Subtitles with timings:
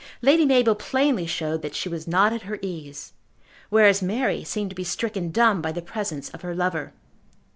[0.23, 3.13] Lady Mabel plainly showed that she was not at her ease;
[3.69, 6.91] whereas Mary seemed to be stricken dumb by the presence of her lover.